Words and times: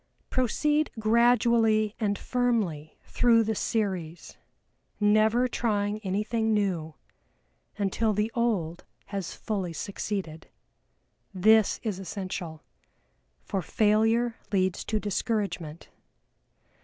Proceed 0.31 0.89
gradually 0.97 1.95
and 1.99 2.17
firmly 2.17 2.97
through 3.03 3.43
the 3.43 3.53
series, 3.53 4.35
never 4.99 5.47
trying 5.47 5.99
anything 5.99 6.55
new, 6.55 6.95
until 7.77 8.11
the 8.11 8.31
old 8.33 8.83
has 9.13 9.35
fully 9.35 9.73
succeeded. 9.73 10.47
This 11.35 11.79
is 11.83 11.99
essential, 11.99 12.63
for 13.43 13.61
failure 13.61 14.37
leads 14.51 14.83
to 14.85 14.99
discouragement. 14.99 15.89